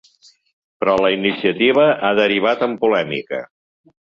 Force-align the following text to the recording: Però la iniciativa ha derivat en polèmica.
Però 0.83 0.95
la 1.01 1.11
iniciativa 1.17 1.85
ha 2.09 2.13
derivat 2.23 2.65
en 2.69 2.75
polèmica. 2.87 3.45